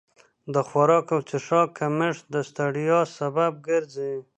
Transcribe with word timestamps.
د 0.53 0.55
خوراک 0.67 1.07
او 1.15 1.19
څښاک 1.29 1.69
کمښت 1.77 2.23
د 2.33 2.35
ستړیا 2.49 2.99
سبب 3.17 3.53
ګرځي. 3.67 4.13